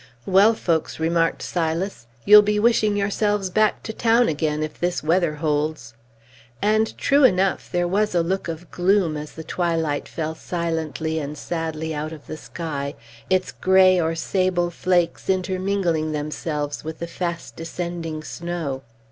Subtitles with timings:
[0.25, 5.35] "Well, folks," remarked Silas, "you'll be wishing yourselves back to town again, if this weather
[5.35, 5.93] holds."
[6.59, 11.37] And, true enough, there was a look of gloom, as the twilight fell silently and
[11.37, 12.95] sadly out of the sky,
[13.29, 18.81] its gray or sable flakes intermingling themselves with the fast descending snow.